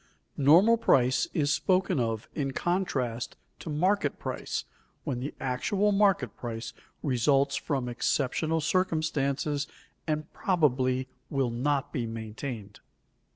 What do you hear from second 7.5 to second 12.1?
from exceptional circumstances and probably will not be